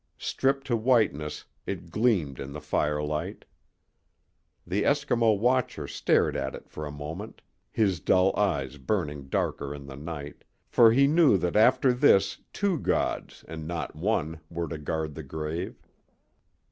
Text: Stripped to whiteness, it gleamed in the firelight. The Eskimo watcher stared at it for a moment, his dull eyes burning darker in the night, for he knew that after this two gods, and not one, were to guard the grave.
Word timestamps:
Stripped 0.17 0.65
to 0.65 0.75
whiteness, 0.75 1.45
it 1.67 1.91
gleamed 1.91 2.39
in 2.39 2.53
the 2.53 2.59
firelight. 2.59 3.45
The 4.65 4.81
Eskimo 4.81 5.37
watcher 5.37 5.87
stared 5.87 6.35
at 6.35 6.55
it 6.55 6.67
for 6.67 6.87
a 6.87 6.91
moment, 6.91 7.43
his 7.71 7.99
dull 7.99 8.33
eyes 8.35 8.77
burning 8.77 9.27
darker 9.29 9.75
in 9.75 9.85
the 9.85 9.95
night, 9.95 10.43
for 10.67 10.91
he 10.91 11.05
knew 11.05 11.37
that 11.37 11.55
after 11.55 11.93
this 11.93 12.39
two 12.51 12.79
gods, 12.79 13.45
and 13.47 13.67
not 13.67 13.95
one, 13.95 14.39
were 14.49 14.67
to 14.69 14.79
guard 14.79 15.13
the 15.13 15.21
grave. 15.21 15.79